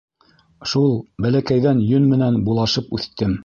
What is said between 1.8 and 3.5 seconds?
йөн менән булашып үҫтем.